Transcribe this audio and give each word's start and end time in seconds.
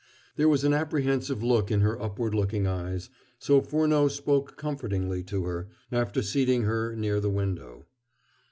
There 0.35 0.49
was 0.49 0.63
an 0.63 0.73
apprehensive 0.73 1.43
look 1.43 1.69
in 1.69 1.81
her 1.81 2.01
upward 2.01 2.33
looking 2.33 2.65
eyes, 2.65 3.11
so 3.37 3.61
Furneaux 3.61 4.07
spoke 4.07 4.57
comfortingly 4.57 5.21
to 5.25 5.43
her, 5.43 5.67
after 5.91 6.23
seating 6.23 6.63
her 6.63 6.95
near 6.95 7.19
the 7.19 7.29
window. 7.29 7.85